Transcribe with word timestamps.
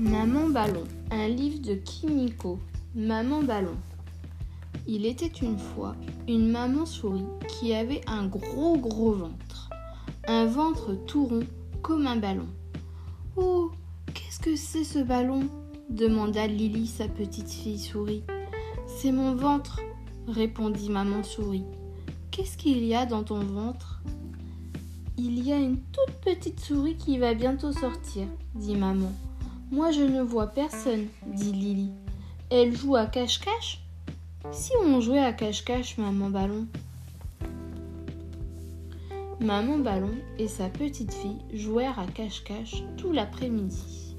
Ballon, 0.00 0.84
un 1.12 1.28
livre 1.28 1.60
de 1.62 1.74
Kimiko, 1.74 2.58
Maman 2.96 3.42
Ballon. 3.42 3.76
Il 4.88 5.06
était 5.06 5.30
une 5.40 5.56
fois 5.58 5.94
une 6.26 6.50
maman 6.50 6.84
souris 6.84 7.24
qui 7.48 7.72
avait 7.72 8.00
un 8.08 8.26
gros 8.26 8.76
gros 8.76 9.12
ventre, 9.12 9.70
un 10.26 10.46
ventre 10.46 10.94
tout 11.06 11.26
rond 11.26 11.44
comme 11.82 12.08
un 12.08 12.16
ballon. 12.16 12.48
Oh, 13.36 13.70
qu'est-ce 14.12 14.40
que 14.40 14.56
c'est 14.56 14.84
ce 14.84 14.98
ballon? 14.98 15.48
demanda 15.88 16.46
Lily 16.46 16.88
sa 16.88 17.06
petite 17.06 17.50
fille 17.50 17.78
souris. 17.78 18.24
C'est 18.86 19.12
mon 19.12 19.36
ventre, 19.36 19.80
répondit 20.26 20.90
maman 20.90 21.22
souris. 21.22 21.64
Qu'est-ce 22.32 22.56
qu'il 22.56 22.84
y 22.84 22.96
a 22.96 23.06
dans 23.06 23.22
ton 23.22 23.40
ventre 23.40 24.02
Il 25.16 25.38
y 25.46 25.52
a 25.52 25.56
une 25.56 25.78
toute 25.78 26.16
petite 26.24 26.58
souris 26.58 26.96
qui 26.96 27.18
va 27.18 27.34
bientôt 27.34 27.72
sortir, 27.72 28.26
dit 28.56 28.76
maman. 28.76 29.12
Moi 29.70 29.90
je 29.90 30.02
ne 30.02 30.22
vois 30.22 30.48
personne, 30.48 31.06
dit 31.26 31.52
Lily. 31.52 31.90
Elle 32.50 32.76
joue 32.76 32.96
à 32.96 33.06
cache-cache? 33.06 33.80
Si 34.52 34.72
on 34.84 35.00
jouait 35.00 35.24
à 35.24 35.32
cache-cache, 35.32 35.96
maman 35.98 36.28
ballon? 36.28 36.66
Maman 39.40 39.78
ballon 39.78 40.14
et 40.38 40.48
sa 40.48 40.68
petite 40.68 41.12
fille 41.12 41.38
jouèrent 41.52 41.98
à 41.98 42.06
cache-cache 42.06 42.84
tout 42.96 43.10
l'après-midi. 43.10 44.14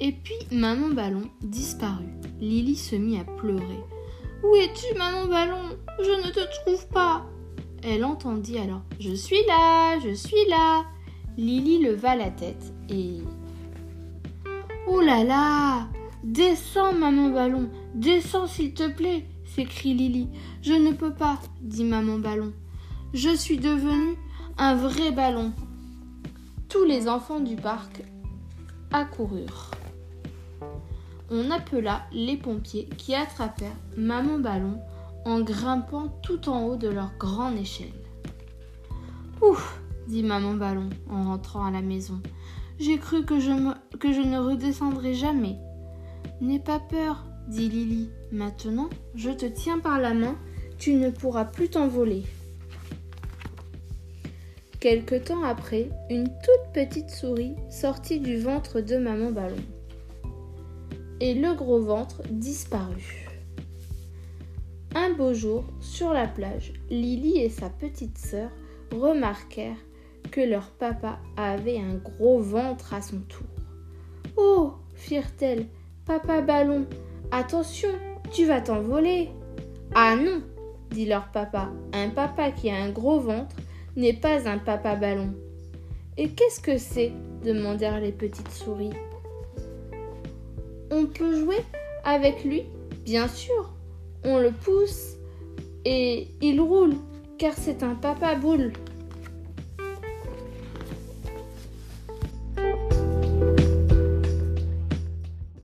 Et 0.00 0.12
puis 0.12 0.34
maman 0.50 0.88
ballon 0.88 1.30
disparut. 1.40 2.12
Lily 2.40 2.76
se 2.76 2.96
mit 2.96 3.18
à 3.18 3.24
pleurer. 3.24 3.84
Où 4.42 4.56
es-tu, 4.56 4.98
maman 4.98 5.26
ballon? 5.26 5.78
Je 6.00 6.26
ne 6.26 6.30
te 6.30 6.40
trouve 6.60 6.86
pas. 6.88 7.24
Elle 7.82 8.04
entendit 8.04 8.58
alors 8.58 8.82
Je 8.98 9.14
suis 9.14 9.44
là, 9.46 9.98
je 10.00 10.14
suis 10.14 10.48
là. 10.48 10.84
Lily 11.38 11.78
leva 11.78 12.16
la 12.16 12.30
tête 12.30 12.73
et. 12.88 13.22
Oh 14.86 15.00
là 15.00 15.24
là 15.24 15.88
Descends, 16.22 16.94
maman 16.94 17.28
ballon, 17.28 17.68
descends 17.94 18.46
s'il 18.46 18.72
te 18.72 18.88
plaît, 18.88 19.26
s'écrie 19.44 19.92
Lily. 19.92 20.28
Je 20.62 20.72
ne 20.72 20.92
peux 20.92 21.12
pas, 21.12 21.38
dit 21.60 21.84
maman 21.84 22.18
ballon. 22.18 22.52
Je 23.12 23.28
suis 23.36 23.58
devenu 23.58 24.16
un 24.56 24.74
vrai 24.74 25.10
ballon. 25.10 25.52
Tous 26.68 26.84
les 26.84 27.08
enfants 27.08 27.40
du 27.40 27.56
parc 27.56 28.02
accoururent. 28.90 29.70
On 31.30 31.50
appela 31.50 32.02
les 32.12 32.36
pompiers 32.36 32.88
qui 32.96 33.14
attrapèrent 33.14 33.76
maman 33.96 34.38
ballon 34.38 34.80
en 35.26 35.40
grimpant 35.40 36.08
tout 36.22 36.48
en 36.48 36.64
haut 36.64 36.76
de 36.76 36.88
leur 36.88 37.12
grande 37.18 37.58
échelle. 37.58 37.92
Ouf 39.42 39.80
dit 40.06 40.22
maman 40.22 40.54
ballon 40.54 40.90
en 41.10 41.24
rentrant 41.24 41.64
à 41.64 41.70
la 41.70 41.82
maison. 41.82 42.20
J'ai 42.78 42.98
cru 42.98 43.24
que 43.24 43.38
je, 43.38 43.50
ne 43.50 44.38
redescendrais 44.38 45.14
jamais. 45.14 45.56
N'aie 46.40 46.58
pas 46.58 46.80
peur, 46.80 47.24
dit 47.46 47.68
Lily. 47.68 48.10
Maintenant, 48.32 48.90
je 49.14 49.30
te 49.30 49.46
tiens 49.46 49.78
par 49.78 50.00
la 50.00 50.12
main, 50.12 50.36
tu 50.78 50.94
ne 50.94 51.10
pourras 51.10 51.44
plus 51.44 51.68
t'envoler. 51.68 52.24
Quelque 54.80 55.14
temps 55.14 55.44
après, 55.44 55.88
une 56.10 56.24
toute 56.26 56.72
petite 56.74 57.10
souris 57.10 57.54
sortit 57.70 58.18
du 58.18 58.38
ventre 58.38 58.80
de 58.80 58.96
maman 58.96 59.30
ballon. 59.30 59.62
Et 61.20 61.34
le 61.34 61.54
gros 61.54 61.80
ventre 61.80 62.22
disparut. 62.28 63.28
Un 64.96 65.14
beau 65.14 65.32
jour, 65.32 65.64
sur 65.80 66.12
la 66.12 66.26
plage, 66.26 66.72
Lily 66.90 67.38
et 67.38 67.48
sa 67.48 67.70
petite 67.70 68.18
sœur 68.18 68.50
remarquèrent 68.92 69.78
que 70.30 70.40
leur 70.40 70.70
papa 70.70 71.18
avait 71.36 71.78
un 71.78 71.94
gros 71.94 72.40
ventre 72.40 72.94
à 72.94 73.02
son 73.02 73.20
tour. 73.20 73.46
Oh 74.36 74.74
firent-elles, 74.94 75.66
papa 76.06 76.40
ballon, 76.40 76.86
attention, 77.30 77.90
tu 78.32 78.46
vas 78.46 78.60
t'envoler. 78.60 79.30
Ah 79.94 80.16
non, 80.16 80.42
dit 80.90 81.06
leur 81.06 81.30
papa, 81.30 81.70
un 81.92 82.08
papa 82.10 82.50
qui 82.50 82.70
a 82.70 82.76
un 82.76 82.90
gros 82.90 83.20
ventre 83.20 83.56
n'est 83.96 84.12
pas 84.12 84.48
un 84.48 84.58
papa 84.58 84.96
ballon. 84.96 85.34
Et 86.16 86.28
qu'est-ce 86.30 86.60
que 86.60 86.78
c'est? 86.78 87.12
demandèrent 87.44 88.00
les 88.00 88.12
petites 88.12 88.50
souris. 88.50 88.94
On 90.90 91.04
peut 91.06 91.38
jouer 91.38 91.60
avec 92.04 92.42
lui 92.42 92.62
Bien 93.04 93.28
sûr. 93.28 93.70
On 94.24 94.38
le 94.38 94.50
pousse 94.50 95.16
et 95.84 96.28
il 96.40 96.60
roule 96.60 96.94
car 97.36 97.52
c'est 97.54 97.82
un 97.82 97.94
papa 97.94 98.34
boule. 98.34 98.72